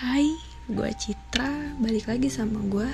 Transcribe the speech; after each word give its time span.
Hai, 0.00 0.32
gue 0.64 0.90
Citra, 0.96 1.76
balik 1.76 2.08
lagi 2.08 2.32
sama 2.32 2.56
gue 2.72 2.88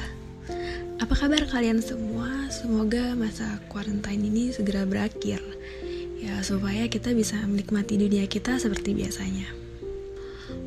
Apa 0.98 1.14
kabar 1.14 1.46
kalian 1.46 1.78
semua? 1.78 2.50
Semoga 2.50 3.14
masa 3.14 3.62
quarantine 3.70 4.26
ini 4.26 4.50
segera 4.50 4.82
berakhir. 4.82 5.38
Ya, 6.18 6.42
supaya 6.42 6.90
kita 6.90 7.14
bisa 7.14 7.38
menikmati 7.46 7.94
dunia 7.94 8.26
kita 8.26 8.58
seperti 8.58 8.90
biasanya. 8.98 9.46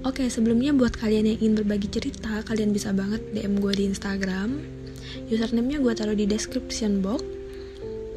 Oke, 0.07 0.31
sebelumnya 0.31 0.71
buat 0.71 0.95
kalian 0.95 1.27
yang 1.27 1.43
ingin 1.43 1.59
berbagi 1.59 1.91
cerita 1.91 2.39
Kalian 2.47 2.71
bisa 2.71 2.95
banget 2.95 3.19
DM 3.35 3.59
gue 3.59 3.75
di 3.75 3.91
Instagram. 3.91 4.63
Username-nya 5.27 5.83
gue 5.83 5.91
taruh 5.91 6.15
di 6.15 6.23
description 6.23 7.03
box. 7.03 7.19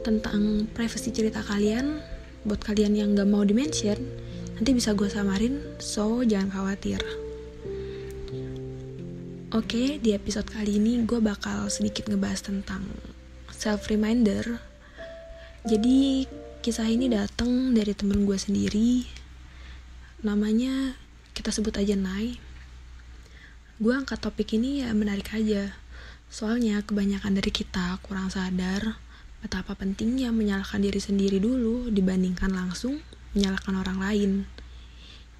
Tentang 0.07 0.71
privasi 0.71 1.11
cerita 1.11 1.43
kalian 1.43 1.99
Buat 2.47 2.63
kalian 2.71 2.95
yang 2.95 3.19
gak 3.19 3.27
mau 3.27 3.43
di-mention 3.43 3.99
Nanti 4.55 4.71
bisa 4.79 4.95
gue 4.95 5.11
samarin, 5.11 5.59
so 5.83 6.23
jangan 6.23 6.55
khawatir 6.55 7.03
Oke, 9.53 10.01
di 10.01 10.17
episode 10.17 10.49
kali 10.49 10.81
ini 10.81 11.05
gue 11.05 11.21
bakal 11.21 11.69
sedikit 11.69 12.09
ngebahas 12.09 12.41
tentang 12.41 12.89
self 13.53 13.85
reminder. 13.93 14.57
Jadi 15.69 16.25
kisah 16.65 16.89
ini 16.89 17.13
datang 17.13 17.77
dari 17.77 17.93
temen 17.93 18.25
gue 18.25 18.41
sendiri. 18.41 19.05
Namanya 20.25 20.97
kita 21.37 21.53
sebut 21.53 21.77
aja 21.77 21.93
Nai. 22.01 22.41
Gue 23.77 23.93
angkat 23.93 24.25
topik 24.25 24.57
ini 24.57 24.81
ya 24.81 24.97
menarik 24.97 25.29
aja. 25.37 25.77
Soalnya 26.33 26.81
kebanyakan 26.81 27.37
dari 27.37 27.53
kita 27.53 28.01
kurang 28.01 28.33
sadar 28.33 28.97
betapa 29.45 29.77
pentingnya 29.77 30.33
menyalahkan 30.33 30.81
diri 30.81 30.97
sendiri 30.97 31.37
dulu 31.45 31.93
dibandingkan 31.93 32.57
langsung 32.57 33.05
menyalahkan 33.37 33.77
orang 33.77 34.01
lain. 34.01 34.31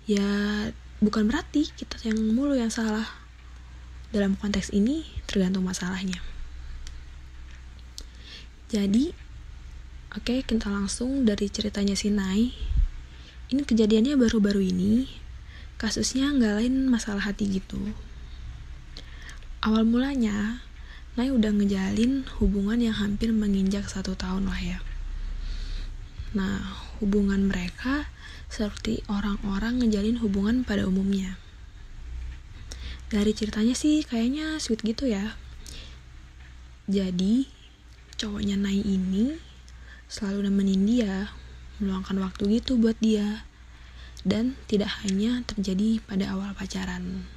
Ya 0.05 0.29
bukan 1.01 1.33
berarti 1.33 1.73
kita 1.73 1.97
yang 2.05 2.21
mulu 2.37 2.53
yang 2.53 2.69
salah 2.69 3.22
dalam 4.13 4.37
konteks 4.37 4.71
ini 4.77 5.09
tergantung 5.25 5.65
masalahnya. 5.65 6.21
Jadi, 8.69 9.13
oke 10.13 10.25
okay, 10.25 10.39
kita 10.45 10.69
langsung 10.69 11.25
dari 11.25 11.49
ceritanya 11.49 11.97
si 11.97 12.13
Nai. 12.13 12.53
Ini 13.49 13.65
kejadiannya 13.65 14.21
baru-baru 14.21 14.61
ini. 14.69 15.09
Kasusnya 15.81 16.29
nggak 16.33 16.63
lain 16.63 16.93
masalah 16.93 17.25
hati 17.25 17.49
gitu. 17.49 17.81
Awal 19.65 19.89
mulanya, 19.89 20.61
Nai 21.17 21.33
udah 21.33 21.53
ngejalin 21.53 22.29
hubungan 22.41 22.81
yang 22.81 22.97
hampir 22.97 23.33
menginjak 23.33 23.89
satu 23.89 24.13
tahun 24.13 24.49
lah 24.49 24.61
ya. 24.61 24.79
Nah, 26.33 26.65
hubungan 27.01 27.49
mereka 27.49 28.09
seperti 28.49 29.05
orang-orang 29.09 29.81
ngejalin 29.81 30.21
hubungan 30.21 30.65
pada 30.65 30.85
umumnya 30.85 31.37
dari 33.13 33.37
ceritanya 33.37 33.77
sih 33.77 34.01
kayaknya 34.09 34.57
sweet 34.57 34.81
gitu 34.81 35.05
ya. 35.05 35.37
Jadi 36.89 37.45
cowoknya 38.17 38.57
Nai 38.57 38.81
ini 38.81 39.37
selalu 40.09 40.49
nemenin 40.49 40.83
dia 40.89 41.29
meluangkan 41.77 42.17
waktu 42.25 42.57
gitu 42.57 42.81
buat 42.81 42.97
dia. 43.05 43.45
Dan 44.25 44.57
tidak 44.65 45.05
hanya 45.05 45.45
terjadi 45.45 46.01
pada 46.01 46.33
awal 46.33 46.57
pacaran. 46.57 47.29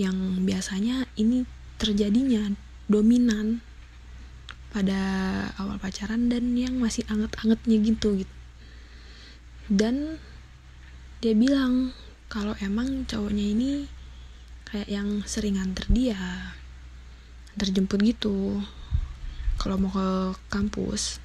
Yang 0.00 0.16
biasanya 0.48 1.04
ini 1.20 1.44
terjadinya 1.76 2.56
dominan 2.88 3.60
pada 4.72 5.00
awal 5.60 5.76
pacaran 5.76 6.32
dan 6.32 6.56
yang 6.56 6.80
masih 6.80 7.04
anget-angetnya 7.12 7.76
gitu 7.82 8.24
gitu. 8.24 8.34
Dan 9.68 10.16
dia 11.20 11.34
bilang 11.34 11.92
kalau 12.30 12.54
emang 12.62 13.04
cowoknya 13.04 13.46
ini 13.52 13.72
kayak 14.66 14.90
yang 14.90 15.22
sering 15.22 15.56
nganter 15.56 15.86
dia 15.88 16.18
terjemput 17.56 18.02
gitu. 18.02 18.60
Kalau 19.56 19.80
mau 19.80 19.88
ke 19.88 20.36
kampus. 20.52 21.22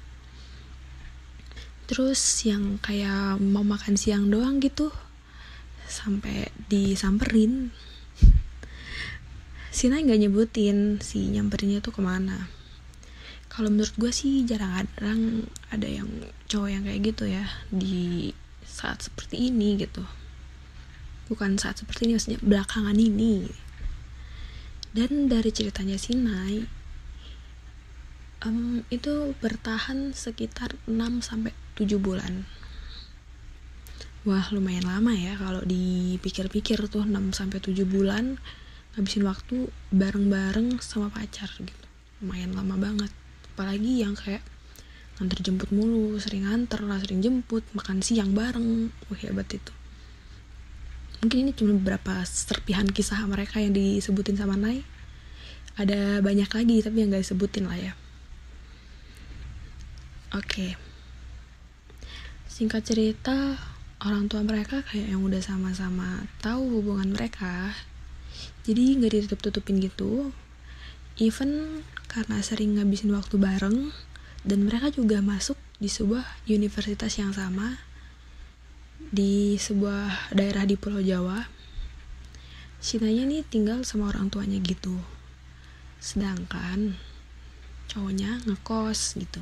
Terus 1.84 2.22
yang 2.48 2.80
kayak 2.80 3.36
mau 3.42 3.66
makan 3.66 4.00
siang 4.00 4.32
doang 4.32 4.62
gitu 4.62 4.88
sampai 5.84 6.48
disamperin. 6.72 7.74
Sina 9.76 10.00
nggak 10.00 10.22
nyebutin 10.22 11.02
si 11.04 11.28
nyamperinnya 11.28 11.84
tuh 11.84 11.92
ke 11.92 12.00
mana. 12.00 12.48
Kalau 13.52 13.68
menurut 13.68 13.92
gue 14.00 14.08
sih 14.08 14.48
jarang-jarang 14.48 15.44
ada 15.68 15.84
yang 15.84 16.08
cowok 16.48 16.70
yang 16.72 16.88
kayak 16.88 17.02
gitu 17.12 17.24
ya 17.28 17.44
di 17.68 18.32
saat 18.64 19.04
seperti 19.04 19.52
ini 19.52 19.76
gitu 19.76 20.21
bukan 21.30 21.58
saat 21.58 21.78
seperti 21.82 22.10
ini 22.10 22.18
maksudnya 22.18 22.40
belakangan 22.42 22.96
ini. 22.96 23.46
Dan 24.92 25.32
dari 25.32 25.48
ceritanya 25.48 25.96
Sinai 25.96 26.82
um, 28.44 28.84
itu 28.92 29.32
bertahan 29.40 30.12
sekitar 30.12 30.76
6 30.84 31.24
sampai 31.24 31.56
7 31.78 31.96
bulan. 31.96 32.44
Wah 34.22 34.46
lumayan 34.54 34.86
lama 34.86 35.10
ya 35.16 35.34
kalau 35.34 35.64
dipikir-pikir 35.66 36.86
tuh 36.86 37.02
6 37.02 37.34
sampai 37.34 37.58
7 37.58 37.82
bulan 37.88 38.38
ngabisin 38.94 39.24
waktu 39.24 39.72
bareng-bareng 39.90 40.78
sama 40.84 41.08
pacar 41.08 41.48
gitu. 41.56 41.86
Lumayan 42.20 42.54
lama 42.54 42.76
banget. 42.78 43.10
Apalagi 43.56 44.04
yang 44.04 44.14
kayak 44.14 44.44
nganter 45.18 45.40
jemput 45.42 45.72
mulu 45.72 46.20
sering 46.20 46.44
nganter 46.46 46.84
lah 46.84 47.00
sering 47.00 47.24
jemput 47.24 47.64
makan 47.72 48.04
siang 48.04 48.36
bareng. 48.36 48.92
Wah 49.08 49.18
hebat 49.18 49.48
itu 49.50 49.72
mungkin 51.22 51.46
ini 51.46 51.54
cuma 51.54 51.78
beberapa 51.78 52.26
serpihan 52.26 52.82
kisah 52.82 53.22
mereka 53.30 53.62
yang 53.62 53.70
disebutin 53.70 54.34
sama 54.34 54.58
Nai. 54.58 54.82
Ada 55.78 56.18
banyak 56.18 56.50
lagi 56.50 56.82
tapi 56.82 56.98
yang 56.98 57.14
gak 57.14 57.22
disebutin 57.22 57.70
lah 57.70 57.78
ya. 57.78 57.94
Oke. 60.34 60.74
Singkat 62.50 62.82
cerita 62.82 63.54
orang 64.02 64.26
tua 64.26 64.42
mereka 64.42 64.82
kayak 64.82 65.14
yang 65.14 65.22
udah 65.22 65.38
sama-sama 65.38 66.26
tahu 66.42 66.82
hubungan 66.82 67.14
mereka. 67.14 67.70
Jadi 68.66 68.98
nggak 68.98 69.14
ditutup-tutupin 69.14 69.78
gitu. 69.78 70.34
Even 71.22 71.86
karena 72.10 72.42
sering 72.42 72.82
ngabisin 72.82 73.14
waktu 73.14 73.38
bareng 73.38 73.94
dan 74.42 74.58
mereka 74.66 74.90
juga 74.90 75.22
masuk 75.22 75.54
di 75.78 75.86
sebuah 75.86 76.26
universitas 76.50 77.14
yang 77.14 77.30
sama 77.30 77.78
di 79.10 79.58
sebuah 79.58 80.36
daerah 80.36 80.62
di 80.68 80.78
Pulau 80.78 81.02
Jawa 81.02 81.62
Sinanya 82.82 83.30
nih 83.30 83.46
tinggal 83.46 83.86
sama 83.86 84.10
orang 84.10 84.26
tuanya 84.26 84.58
gitu. 84.58 84.98
Sedangkan 86.02 86.98
cowoknya 87.86 88.42
ngekos 88.42 89.22
gitu. 89.22 89.38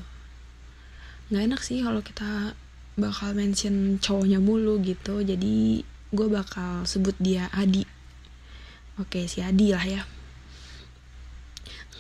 Nggak 1.33 1.43
enak 1.49 1.61
sih 1.65 1.81
kalau 1.81 2.05
kita 2.05 2.53
bakal 3.01 3.33
mention 3.33 3.97
cowoknya 3.97 4.45
mulu 4.45 4.77
gitu. 4.85 5.25
Jadi 5.25 5.81
gue 6.13 6.29
bakal 6.29 6.85
sebut 6.85 7.17
dia 7.17 7.49
Adi. 7.57 7.81
Oke 9.01 9.25
si 9.25 9.41
Adi 9.41 9.73
lah 9.73 9.89
ya. 9.89 10.05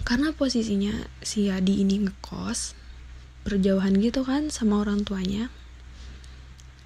Karena 0.05 0.37
posisinya 0.37 0.93
si 1.25 1.49
Adi 1.49 1.81
ini 1.81 2.05
ngekos 2.05 2.77
berjauhan 3.49 3.97
gitu 3.97 4.29
kan 4.29 4.53
sama 4.53 4.85
orang 4.85 5.09
tuanya 5.09 5.49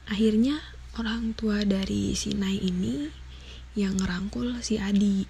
akhirnya 0.08 0.60
orang 1.00 1.32
tua 1.34 1.64
dari 1.64 2.14
si 2.14 2.36
Nai 2.36 2.60
ini 2.60 3.08
yang 3.74 3.98
ngerangkul 3.98 4.62
si 4.62 4.78
Adi. 4.78 5.26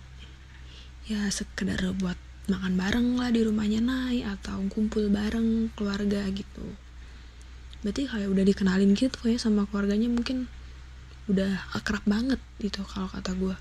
Ya 1.08 1.28
sekedar 1.28 1.80
buat 1.96 2.16
makan 2.48 2.76
bareng 2.76 3.08
lah 3.16 3.32
di 3.32 3.40
rumahnya 3.44 3.80
Nai 3.80 4.20
atau 4.20 4.60
kumpul 4.68 5.08
bareng 5.08 5.72
keluarga 5.72 6.28
gitu. 6.32 6.66
Berarti 7.84 8.08
kayak 8.08 8.28
udah 8.32 8.44
dikenalin 8.44 8.92
gitu 8.96 9.28
ya 9.28 9.36
sama 9.40 9.68
keluarganya 9.68 10.08
mungkin 10.08 10.48
udah 11.24 11.56
akrab 11.72 12.04
banget 12.04 12.36
gitu 12.60 12.84
kalau 12.84 13.08
kata 13.08 13.32
gue 13.32 13.56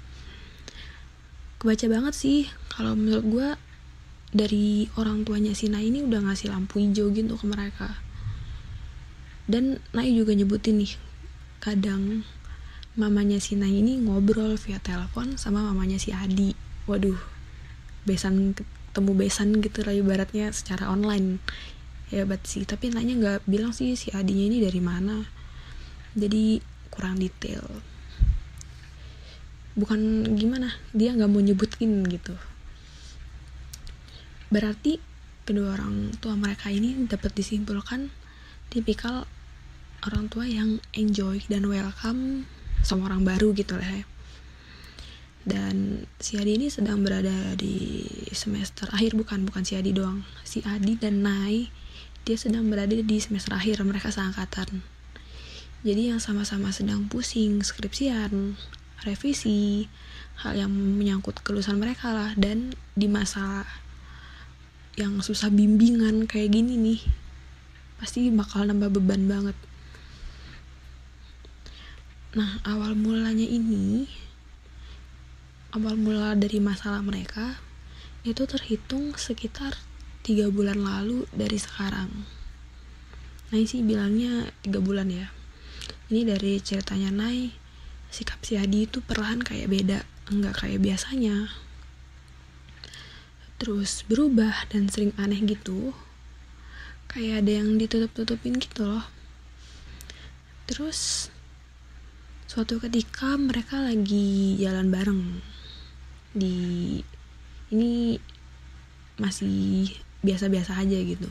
kebaca 1.63 1.85
banget 1.87 2.11
sih 2.11 2.39
kalau 2.67 2.91
menurut 2.91 3.23
gue 3.23 3.49
dari 4.35 4.91
orang 4.99 5.23
tuanya 5.23 5.55
si 5.55 5.71
Nai 5.71 5.87
ini 5.87 6.03
udah 6.03 6.27
ngasih 6.27 6.51
lampu 6.51 6.83
hijau 6.83 7.07
gitu 7.15 7.39
ke 7.39 7.45
mereka 7.47 7.95
dan 9.49 9.83
Nai 9.91 10.15
juga 10.15 10.31
nyebutin 10.31 10.79
nih 10.79 10.95
kadang 11.59 12.23
mamanya 12.93 13.41
si 13.41 13.59
Nai 13.59 13.81
ini 13.81 13.99
ngobrol 13.99 14.55
via 14.55 14.79
telepon 14.79 15.35
sama 15.35 15.65
mamanya 15.65 15.97
si 15.99 16.13
Adi. 16.15 16.55
Waduh 16.87 17.17
besan 18.03 18.55
ketemu 18.93 19.11
besan 19.15 19.49
gitu 19.63 19.81
lah 19.81 19.95
ibaratnya 19.95 20.51
secara 20.53 20.91
online. 20.91 21.41
Hebat 22.13 22.45
sih 22.45 22.61
tapi 22.67 22.93
nanya 22.93 23.17
nggak 23.17 23.39
bilang 23.49 23.73
sih 23.73 23.97
si 23.97 24.13
Adinya 24.13 24.45
ini 24.53 24.61
dari 24.61 24.77
mana. 24.77 25.25
Jadi 26.13 26.61
kurang 26.93 27.17
detail. 27.17 27.65
Bukan 29.73 30.29
gimana 30.37 30.69
dia 30.93 31.09
nggak 31.17 31.31
mau 31.31 31.41
nyebutin 31.41 32.05
gitu. 32.05 32.37
Berarti 34.53 35.01
kedua 35.43 35.73
orang 35.73 36.13
tua 36.21 36.37
mereka 36.37 36.69
ini 36.69 37.09
dapat 37.09 37.33
disimpulkan 37.33 38.13
tipikal 38.73 39.29
orang 40.09 40.25
tua 40.33 40.49
yang 40.49 40.81
enjoy 40.97 41.45
dan 41.45 41.69
welcome 41.69 42.49
sama 42.81 43.05
orang 43.07 43.21
baru 43.21 43.53
gitu 43.53 43.77
lah 43.77 44.01
ya. 44.01 44.05
dan 45.43 46.07
si 46.17 46.39
Adi 46.39 46.55
ini 46.57 46.67
sedang 46.73 47.03
berada 47.05 47.53
di 47.53 48.01
semester 48.31 48.89
akhir 48.89 49.13
bukan 49.13 49.43
bukan 49.43 49.67
si 49.67 49.75
Adi 49.75 49.91
doang. 49.91 50.23
Si 50.47 50.63
Adi 50.63 50.95
dan 50.95 51.19
Nai 51.19 51.67
dia 52.23 52.39
sedang 52.39 52.71
berada 52.71 52.95
di 52.95 53.17
semester 53.19 53.51
akhir 53.51 53.83
mereka 53.83 54.07
seangkatan. 54.07 54.79
Jadi 55.83 56.15
yang 56.15 56.23
sama-sama 56.23 56.71
sedang 56.71 57.11
pusing 57.11 57.59
skripsian 57.59 58.55
revisi 59.03 59.91
hal 60.39 60.55
yang 60.55 60.71
menyangkut 60.71 61.43
kelulusan 61.43 61.75
mereka 61.75 62.15
lah. 62.15 62.31
Dan 62.39 62.71
di 62.95 63.11
masa 63.11 63.67
yang 64.95 65.19
susah 65.19 65.51
bimbingan 65.51 66.23
kayak 66.23 66.55
gini 66.55 66.79
nih 66.79 67.22
pasti 68.03 68.27
bakal 68.27 68.67
nambah 68.67 68.91
beban 68.99 69.31
banget 69.31 69.55
nah 72.35 72.59
awal 72.67 72.91
mulanya 72.99 73.47
ini 73.47 74.11
awal 75.71 75.95
mula 75.95 76.35
dari 76.35 76.59
masalah 76.59 76.99
mereka 76.99 77.55
itu 78.27 78.43
terhitung 78.43 79.15
sekitar 79.15 79.79
tiga 80.23 80.47
bulan 80.47 80.79
lalu 80.79 81.27
dari 81.35 81.59
sekarang. 81.59 82.07
Nai 83.51 83.67
sih 83.67 83.83
bilangnya 83.83 84.47
tiga 84.63 84.79
bulan 84.79 85.11
ya. 85.11 85.27
Ini 86.07 86.23
dari 86.23 86.63
ceritanya 86.63 87.11
Nai, 87.11 87.51
sikap 88.07 88.39
si 88.47 88.55
Adi 88.55 88.87
itu 88.87 89.03
perlahan 89.03 89.43
kayak 89.43 89.67
beda, 89.67 89.99
enggak 90.31 90.63
kayak 90.63 90.79
biasanya. 90.79 91.51
Terus 93.59 94.07
berubah 94.07 94.71
dan 94.71 94.87
sering 94.87 95.11
aneh 95.19 95.43
gitu. 95.43 95.91
Kayak 97.13 97.45
ada 97.45 97.51
yang 97.61 97.77
ditutup-tutupin 97.77 98.57
gitu 98.57 98.89
loh. 98.89 99.05
Terus 100.65 101.29
suatu 102.49 102.81
ketika 102.81 103.37
mereka 103.37 103.77
lagi 103.77 104.57
jalan 104.57 104.89
bareng 104.89 105.21
di 106.33 106.97
ini 107.69 108.17
masih 109.21 109.93
biasa-biasa 110.25 110.81
aja 110.81 110.97
gitu. 111.05 111.29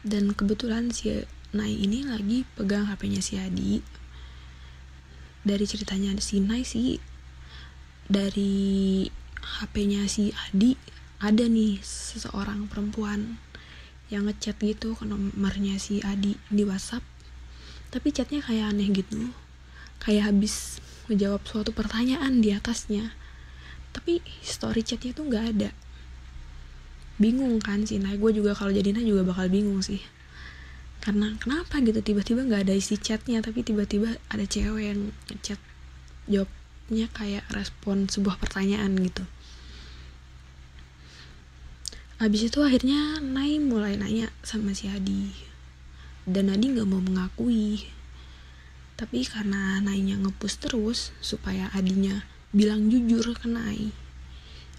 Dan 0.00 0.32
kebetulan 0.32 0.88
si 0.88 1.12
Nai 1.52 1.76
ini 1.76 2.00
lagi 2.00 2.48
pegang 2.56 2.88
HP-nya 2.88 3.20
si 3.20 3.36
Adi. 3.36 3.84
Dari 5.44 5.64
ceritanya 5.68 6.16
si 6.24 6.40
Nai 6.40 6.64
sih 6.64 6.96
dari 8.08 9.04
HP-nya 9.60 10.08
si 10.08 10.32
Adi 10.32 10.72
ada 11.20 11.44
nih 11.44 11.84
seseorang 11.84 12.64
perempuan 12.72 13.36
yang 14.06 14.30
ngechat 14.30 14.58
gitu 14.62 14.94
ke 14.94 15.02
nomornya 15.02 15.78
si 15.82 15.98
Adi 16.02 16.38
di 16.46 16.62
WhatsApp. 16.62 17.02
Tapi 17.90 18.14
chatnya 18.14 18.42
kayak 18.42 18.74
aneh 18.74 18.88
gitu. 18.94 19.30
Kayak 19.98 20.34
habis 20.34 20.78
ngejawab 21.10 21.42
suatu 21.46 21.74
pertanyaan 21.74 22.38
di 22.38 22.54
atasnya. 22.54 23.14
Tapi 23.90 24.22
story 24.42 24.86
chatnya 24.86 25.10
tuh 25.16 25.26
nggak 25.26 25.44
ada. 25.56 25.70
Bingung 27.18 27.58
kan 27.58 27.82
sih. 27.82 27.98
Nah 27.98 28.14
gue 28.14 28.30
juga 28.30 28.54
kalau 28.54 28.70
jadi 28.70 28.94
nah 28.94 29.02
juga 29.02 29.26
bakal 29.26 29.50
bingung 29.50 29.82
sih. 29.82 30.02
Karena 31.02 31.34
kenapa 31.38 31.82
gitu? 31.82 31.98
Tiba-tiba 32.02 32.46
nggak 32.46 32.66
ada 32.66 32.74
isi 32.74 32.98
chatnya 32.98 33.42
tapi 33.42 33.62
tiba-tiba 33.66 34.18
ada 34.30 34.44
cewek 34.46 34.82
yang 34.94 35.00
chat 35.42 35.58
jawabnya 36.26 37.06
kayak 37.14 37.46
respon 37.54 38.10
sebuah 38.10 38.38
pertanyaan 38.42 38.98
gitu 38.98 39.22
Abis 42.16 42.48
itu 42.48 42.64
akhirnya 42.64 43.20
Nai 43.20 43.60
mulai 43.60 44.00
nanya 44.00 44.32
sama 44.40 44.72
si 44.72 44.88
Adi. 44.88 45.32
Dan 46.24 46.48
Adi 46.48 46.72
gak 46.72 46.88
mau 46.88 47.00
mengakui. 47.00 47.86
Tapi 48.96 49.28
karena 49.28 49.76
Nainya 49.84 50.16
ngepus 50.16 50.56
terus 50.56 51.12
Supaya 51.20 51.68
Adinya 51.76 52.24
bilang 52.56 52.88
jujur 52.88 53.36
ke 53.36 53.44
Nai 53.44 53.92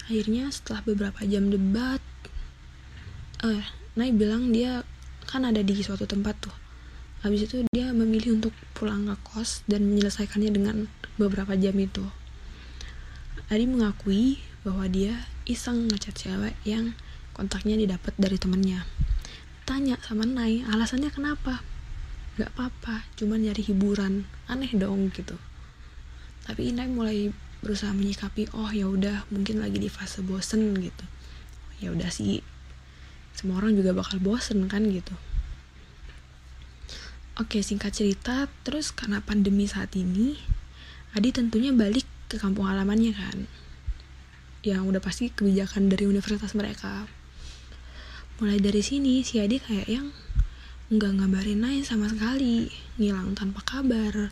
akhirnya 0.08 0.48
setelah 0.56 0.88
beberapa 0.88 1.20
jam 1.28 1.52
debat 1.52 2.00
eh 3.44 3.64
Nai 4.00 4.16
bilang 4.16 4.56
dia 4.56 4.88
kan 5.28 5.44
ada 5.44 5.60
di 5.60 5.74
suatu 5.82 6.08
tempat 6.08 6.38
tuh. 6.38 6.56
Habis 7.26 7.50
itu 7.50 7.66
dia 7.74 7.92
memilih 7.92 8.40
untuk 8.40 8.54
pulang 8.78 9.10
ke 9.10 9.18
kos 9.26 9.66
dan 9.68 9.90
menyelesaikannya 9.90 10.54
dengan 10.54 10.76
beberapa 11.18 11.58
jam 11.58 11.74
itu. 11.76 12.06
Adi 13.50 13.66
mengakui 13.66 14.40
bahwa 14.62 14.86
dia 14.86 15.28
iseng 15.50 15.90
ngechat 15.90 16.14
cewek 16.14 16.56
yang 16.64 16.94
kontaknya 17.38 17.78
didapat 17.78 18.18
dari 18.18 18.42
temennya. 18.42 18.82
Tanya 19.70 20.02
sama 20.02 20.26
Nai 20.26 20.66
alasannya 20.66 21.14
kenapa? 21.14 21.62
Gak 22.42 22.50
apa-apa 22.58 23.06
cuman 23.14 23.46
nyari 23.46 23.62
hiburan. 23.62 24.26
Aneh 24.50 24.74
dong 24.74 25.14
gitu. 25.14 25.38
Tapi 26.50 26.74
Nai 26.74 26.90
mulai 26.90 27.30
berusaha 27.62 27.94
menyikapi 27.94 28.50
oh 28.58 28.70
ya 28.74 28.90
udah 28.90 29.30
mungkin 29.30 29.62
lagi 29.62 29.78
di 29.78 29.90
fase 29.90 30.26
bosen 30.26 30.74
gitu. 30.82 31.06
Ya 31.78 31.94
udah 31.94 32.10
sih 32.10 32.42
semua 33.38 33.62
orang 33.62 33.78
juga 33.78 33.94
bakal 33.94 34.18
bosen 34.18 34.66
kan 34.66 34.82
gitu. 34.90 35.14
Oke 37.38 37.62
singkat 37.62 37.94
cerita 37.94 38.50
terus 38.66 38.90
karena 38.90 39.22
pandemi 39.22 39.70
saat 39.70 39.94
ini 39.94 40.42
Adi 41.14 41.34
tentunya 41.34 41.70
balik 41.74 42.06
ke 42.30 42.42
kampung 42.42 42.66
halamannya 42.66 43.14
kan. 43.14 43.38
Yang 44.66 44.82
udah 44.90 45.02
pasti 45.02 45.30
kebijakan 45.30 45.90
dari 45.90 46.10
universitas 46.10 46.54
mereka 46.58 47.06
mulai 48.38 48.62
dari 48.62 48.86
sini 48.86 49.26
si 49.26 49.42
Adi 49.42 49.58
kayak 49.58 49.90
yang 49.90 50.14
nggak 50.94 51.20
ngabarin 51.20 51.58
Nai 51.58 51.82
sama 51.82 52.06
sekali 52.06 52.70
ngilang 53.02 53.34
tanpa 53.34 53.66
kabar. 53.66 54.30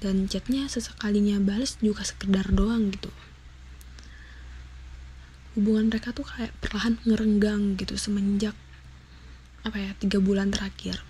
Dan 0.00 0.32
chatnya 0.32 0.64
sesekalinya 0.64 1.36
balas 1.44 1.76
juga 1.84 2.00
sekedar 2.00 2.48
doang 2.56 2.88
gitu. 2.88 3.12
Hubungan 5.52 5.92
mereka 5.92 6.16
tuh 6.16 6.24
kayak 6.24 6.56
perlahan 6.64 6.96
ngerenggang 7.04 7.76
gitu 7.76 8.00
semenjak 8.00 8.56
apa 9.60 9.76
ya 9.76 9.92
tiga 10.00 10.16
bulan 10.16 10.48
terakhir. 10.48 11.04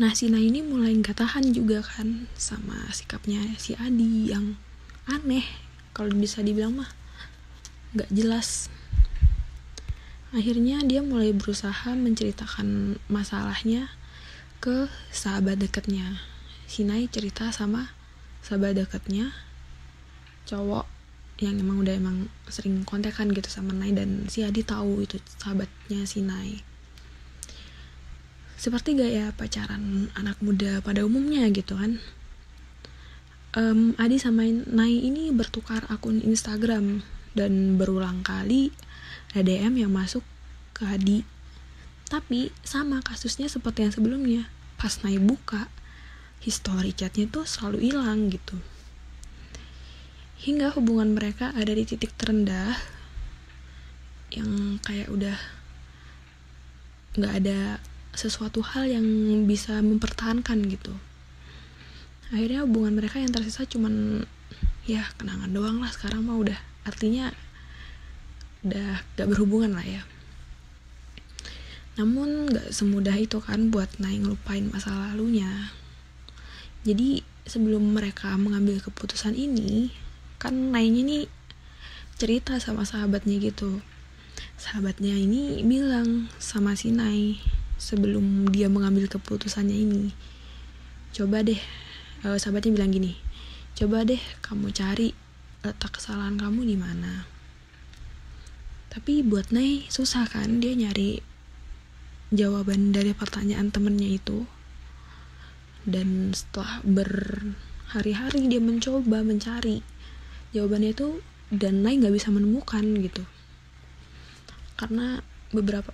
Nah 0.00 0.16
si 0.16 0.32
Nah 0.32 0.40
ini 0.40 0.64
mulai 0.64 0.96
nggak 0.96 1.18
tahan 1.20 1.52
juga 1.52 1.84
kan 1.84 2.24
sama 2.40 2.88
sikapnya 2.88 3.42
si 3.60 3.76
Adi 3.76 4.32
yang 4.32 4.56
aneh. 5.04 5.44
Kalau 5.92 6.08
bisa 6.16 6.40
dibilang 6.40 6.80
mah 6.80 6.88
nggak 7.92 8.08
jelas 8.16 8.72
akhirnya 10.34 10.82
dia 10.82 11.04
mulai 11.04 11.30
berusaha 11.30 11.92
menceritakan 11.94 12.98
masalahnya 13.06 13.92
ke 14.58 14.90
sahabat 15.12 15.60
dekatnya. 15.62 16.18
Sinai 16.66 17.06
cerita 17.06 17.54
sama 17.54 17.94
sahabat 18.42 18.74
dekatnya 18.74 19.30
cowok 20.46 20.86
yang 21.42 21.58
emang 21.60 21.82
udah 21.82 21.94
emang 21.94 22.16
sering 22.48 22.82
kontekan 22.86 23.30
gitu 23.34 23.50
sama 23.50 23.74
Nai 23.76 23.92
dan 23.92 24.26
si 24.30 24.40
Adi 24.46 24.64
tahu 24.64 25.04
itu 25.04 25.20
sahabatnya 25.38 26.06
Sinai 26.06 26.76
seperti 28.56 28.96
gaya 28.96 29.36
pacaran 29.36 30.08
anak 30.16 30.40
muda 30.40 30.80
pada 30.80 31.04
umumnya 31.04 31.44
gitu 31.52 31.76
kan. 31.76 32.00
Um, 33.56 33.92
Adi 34.00 34.16
sama 34.16 34.48
Nai 34.48 34.96
ini 35.04 35.30
bertukar 35.32 35.84
akun 35.92 36.24
Instagram 36.24 37.04
dan 37.36 37.76
berulang 37.76 38.24
kali 38.24 38.72
ada 39.36 39.44
DM 39.44 39.84
yang 39.84 39.92
masuk 39.92 40.24
ke 40.72 40.88
Adi 40.88 41.36
tapi 42.06 42.54
sama 42.62 43.02
kasusnya 43.02 43.50
seperti 43.50 43.82
yang 43.82 43.92
sebelumnya. 43.92 44.42
Pas 44.78 45.02
Nai 45.02 45.18
buka 45.18 45.66
history 46.38 46.94
chatnya 46.94 47.26
tuh 47.26 47.42
selalu 47.42 47.90
hilang 47.90 48.30
gitu. 48.30 48.54
Hingga 50.46 50.78
hubungan 50.78 51.18
mereka 51.18 51.50
ada 51.50 51.74
di 51.74 51.82
titik 51.82 52.14
terendah 52.14 52.78
yang 54.30 54.78
kayak 54.86 55.10
udah 55.10 55.34
nggak 57.18 57.34
ada 57.42 57.82
sesuatu 58.14 58.62
hal 58.62 58.86
yang 58.86 59.06
bisa 59.50 59.82
mempertahankan 59.82 60.62
gitu. 60.70 60.94
Akhirnya 62.30 62.62
hubungan 62.62 62.94
mereka 62.94 63.18
yang 63.18 63.34
tersisa 63.34 63.66
cuman 63.66 64.22
ya 64.86 65.02
kenangan 65.18 65.50
doang 65.50 65.82
lah 65.82 65.90
sekarang 65.90 66.22
mah 66.22 66.38
udah. 66.38 66.58
Artinya 66.86 67.34
udah 68.66 69.06
gak 69.14 69.28
berhubungan 69.30 69.78
lah 69.78 69.86
ya. 69.86 70.02
Namun 71.96 72.50
gak 72.50 72.74
semudah 72.74 73.16
itu 73.16 73.38
kan 73.40 73.70
buat 73.70 73.88
naik 74.02 74.26
ngelupain 74.26 74.68
masa 74.68 74.92
lalunya. 74.92 75.70
Jadi 76.82 77.22
sebelum 77.46 77.94
mereka 77.94 78.34
mengambil 78.36 78.82
keputusan 78.82 79.38
ini 79.38 79.94
kan 80.36 80.74
Nainya 80.74 81.02
nih 81.06 81.24
cerita 82.18 82.58
sama 82.58 82.82
sahabatnya 82.84 83.38
gitu. 83.38 83.80
Sahabatnya 84.60 85.16
ini 85.16 85.64
bilang 85.64 86.28
sama 86.36 86.76
si 86.76 86.92
Nai 86.92 87.40
sebelum 87.76 88.48
dia 88.48 88.72
mengambil 88.72 89.04
keputusannya 89.06 89.76
ini 89.76 90.04
coba 91.12 91.44
deh 91.44 91.60
uh, 92.24 92.36
sahabatnya 92.40 92.76
bilang 92.76 92.92
gini 92.92 93.12
coba 93.76 94.04
deh 94.08 94.20
kamu 94.40 94.72
cari 94.72 95.12
letak 95.60 96.00
kesalahan 96.00 96.40
kamu 96.40 96.64
di 96.64 96.76
mana 96.76 97.28
tapi 98.96 99.20
buat 99.20 99.52
Nai 99.52 99.84
susah 99.92 100.24
kan 100.24 100.56
dia 100.56 100.72
nyari 100.72 101.20
jawaban 102.32 102.96
dari 102.96 103.12
pertanyaan 103.12 103.68
temennya 103.68 104.16
itu. 104.16 104.48
Dan 105.84 106.32
setelah 106.32 106.80
berhari-hari 106.80 108.48
dia 108.48 108.56
mencoba 108.56 109.20
mencari 109.20 109.84
jawabannya 110.56 110.96
itu 110.96 111.20
dan 111.52 111.84
Nai 111.84 112.00
nggak 112.00 112.16
bisa 112.16 112.32
menemukan 112.32 112.80
gitu. 113.04 113.20
Karena 114.80 115.20
beberapa 115.52 115.92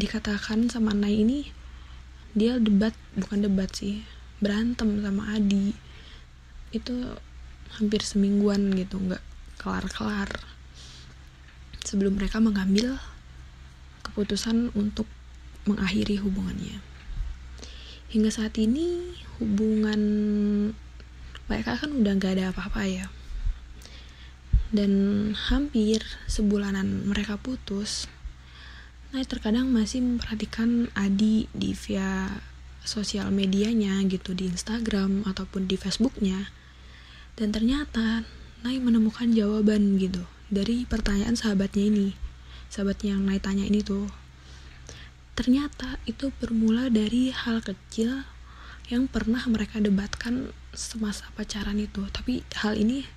dikatakan 0.00 0.72
sama 0.72 0.96
Nai 0.96 1.20
ini 1.20 1.52
dia 2.32 2.56
debat 2.56 2.96
bukan 3.12 3.44
debat 3.44 3.68
sih 3.76 4.08
berantem 4.40 5.04
sama 5.04 5.36
Adi. 5.36 5.76
Itu 6.72 6.96
hampir 7.76 8.00
semingguan 8.00 8.72
gitu 8.72 8.96
nggak 8.96 9.20
kelar-kelar 9.60 10.32
sebelum 11.82 12.18
mereka 12.18 12.38
mengambil 12.38 12.98
keputusan 14.02 14.74
untuk 14.74 15.06
mengakhiri 15.66 16.18
hubungannya. 16.18 16.82
Hingga 18.10 18.30
saat 18.30 18.58
ini 18.58 19.14
hubungan 19.40 20.02
mereka 21.46 21.78
kan 21.78 21.90
udah 21.94 22.12
gak 22.18 22.38
ada 22.38 22.50
apa-apa 22.50 22.82
ya. 22.86 23.06
Dan 24.72 24.92
hampir 25.36 26.00
sebulanan 26.26 27.04
mereka 27.04 27.36
putus 27.36 28.08
Nah 29.12 29.20
terkadang 29.28 29.68
masih 29.68 30.00
memperhatikan 30.00 30.88
Adi 30.96 31.44
di 31.52 31.76
via 31.76 32.32
sosial 32.80 33.28
medianya 33.28 34.00
gitu 34.08 34.32
di 34.32 34.48
Instagram 34.48 35.28
ataupun 35.28 35.68
di 35.68 35.76
Facebooknya. 35.76 36.48
Dan 37.36 37.52
ternyata 37.52 38.24
Nai 38.64 38.80
menemukan 38.80 39.28
jawaban 39.36 40.00
gitu 40.00 40.24
dari 40.52 40.84
pertanyaan 40.84 41.32
sahabatnya 41.32 41.88
ini. 41.88 42.08
Sahabatnya 42.68 43.16
yang 43.16 43.24
Nai 43.24 43.40
tanya 43.40 43.64
ini 43.64 43.80
tuh. 43.80 44.12
Ternyata 45.32 45.96
itu 46.04 46.28
bermula 46.36 46.92
dari 46.92 47.32
hal 47.32 47.64
kecil 47.64 48.28
yang 48.92 49.08
pernah 49.08 49.40
mereka 49.48 49.80
debatkan 49.80 50.52
semasa 50.76 51.32
pacaran 51.32 51.80
itu. 51.80 52.04
Tapi 52.12 52.44
hal 52.60 52.76
ini 52.76 53.08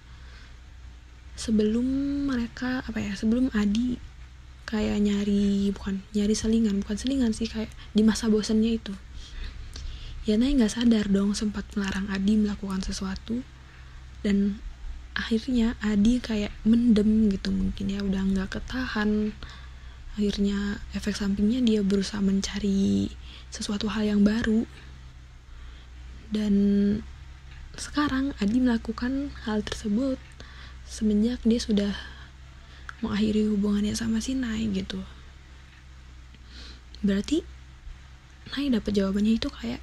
sebelum 1.36 1.84
mereka 2.32 2.80
apa 2.88 3.04
ya 3.04 3.12
sebelum 3.12 3.52
Adi 3.52 4.00
kayak 4.64 5.04
nyari 5.04 5.70
bukan 5.76 6.00
nyari 6.16 6.32
selingan 6.32 6.80
bukan 6.80 6.96
selingan 6.96 7.36
sih 7.36 7.52
kayak 7.52 7.68
di 7.92 8.02
masa 8.08 8.32
bosannya 8.32 8.80
itu. 8.80 8.96
Ya 10.24 10.40
Nay 10.40 10.56
nggak 10.56 10.72
sadar 10.72 11.12
dong 11.12 11.36
sempat 11.36 11.68
melarang 11.76 12.08
Adi 12.10 12.40
melakukan 12.40 12.82
sesuatu 12.82 13.44
dan 14.26 14.58
akhirnya 15.16 15.80
Adi 15.80 16.20
kayak 16.20 16.52
mendem 16.68 17.32
gitu 17.32 17.50
mungkin 17.50 17.88
ya 17.88 18.04
udah 18.04 18.22
nggak 18.36 18.60
ketahan. 18.60 19.32
Akhirnya 20.16 20.80
efek 20.96 21.16
sampingnya 21.16 21.64
dia 21.64 21.80
berusaha 21.84 22.20
mencari 22.20 23.12
sesuatu 23.52 23.88
hal 23.88 24.16
yang 24.16 24.22
baru. 24.28 24.68
Dan 26.30 26.54
sekarang 27.80 28.36
Adi 28.44 28.60
melakukan 28.60 29.32
hal 29.48 29.64
tersebut 29.64 30.20
semenjak 30.84 31.40
dia 31.48 31.60
sudah 31.60 31.94
mengakhiri 33.00 33.48
hubungannya 33.52 33.96
sama 33.96 34.20
si 34.20 34.36
Nai 34.36 34.68
gitu. 34.72 35.00
Berarti 37.04 37.44
Nai 38.56 38.72
dapat 38.72 38.92
jawabannya 38.96 39.36
itu 39.36 39.48
kayak 39.52 39.80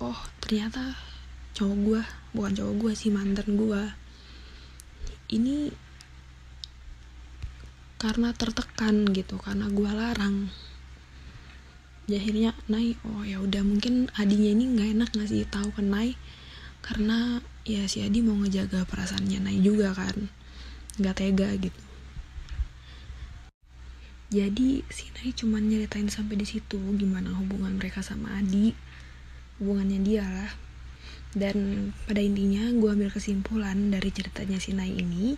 oh 0.00 0.18
ternyata 0.44 0.94
cowok 1.56 1.76
gue 1.82 2.02
bukan 2.36 2.52
cowok 2.54 2.74
gue 2.78 2.92
sih 2.94 3.10
mantan 3.10 3.58
gue 3.58 3.82
ini 5.28 5.72
karena 7.98 8.30
tertekan 8.30 9.10
gitu 9.10 9.36
karena 9.42 9.66
gue 9.68 9.90
larang. 9.90 10.48
Ya 12.08 12.16
akhirnya 12.16 12.56
Nai 12.72 12.96
oh 13.04 13.20
ya 13.26 13.42
udah 13.42 13.60
mungkin 13.60 14.08
adinya 14.16 14.54
ini 14.56 14.64
nggak 14.72 14.88
enak 14.96 15.10
ngasih 15.12 15.44
tahu 15.50 15.68
ke 15.76 15.82
Nai 15.84 16.16
karena 16.80 17.44
ya 17.68 17.84
si 17.84 18.00
Adi 18.00 18.24
mau 18.24 18.38
ngejaga 18.38 18.88
perasaannya 18.88 19.44
Nai 19.44 19.60
juga 19.60 19.92
kan 19.92 20.32
nggak 20.96 21.16
tega 21.20 21.52
gitu. 21.60 21.82
Jadi 24.32 24.86
si 24.88 25.12
Nai 25.18 25.36
cuma 25.36 25.60
nyeritain 25.60 26.08
sampai 26.08 26.40
di 26.40 26.46
situ 26.48 26.80
gimana 26.96 27.34
hubungan 27.36 27.76
mereka 27.76 28.00
sama 28.00 28.40
Adi 28.40 28.72
hubungannya 29.58 30.00
dia 30.00 30.24
lah 30.24 30.67
dan 31.36 31.90
pada 32.08 32.24
intinya 32.24 32.72
gue 32.72 32.88
ambil 32.88 33.12
kesimpulan 33.12 33.92
dari 33.92 34.08
ceritanya 34.08 34.56
si 34.56 34.72
Nai 34.72 34.96
ini 34.96 35.36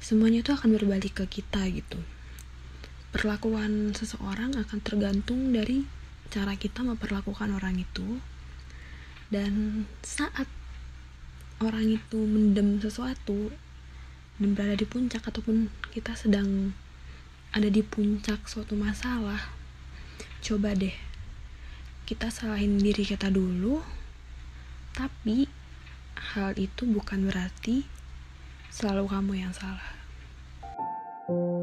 semuanya 0.00 0.40
tuh 0.40 0.56
akan 0.56 0.76
berbalik 0.76 1.22
ke 1.22 1.24
kita 1.40 1.68
gitu. 1.68 2.00
Perlakuan 3.12 3.92
seseorang 3.92 4.56
akan 4.56 4.78
tergantung 4.80 5.52
dari 5.52 5.84
cara 6.32 6.56
kita 6.56 6.80
memperlakukan 6.80 7.52
orang 7.52 7.76
itu. 7.76 8.18
Dan 9.28 9.84
saat 10.00 10.48
orang 11.60 11.96
itu 12.00 12.18
mendem 12.18 12.80
sesuatu 12.80 13.52
dan 14.40 14.58
berada 14.58 14.74
di 14.74 14.88
puncak 14.88 15.22
ataupun 15.22 15.70
kita 15.94 16.18
sedang 16.18 16.74
ada 17.52 17.68
di 17.70 17.84
puncak 17.84 18.48
suatu 18.48 18.74
masalah 18.74 19.52
coba 20.42 20.74
deh 20.74 20.96
kita 22.08 22.32
salahin 22.32 22.82
diri 22.82 23.06
kita 23.06 23.30
dulu 23.30 23.78
tapi 24.92 25.48
hal 26.36 26.52
itu 26.60 26.84
bukan 26.84 27.24
berarti 27.28 27.88
selalu 28.68 29.08
kamu 29.08 29.32
yang 29.48 29.52
salah. 29.56 30.00
thank 31.22 31.38
you 31.38 31.61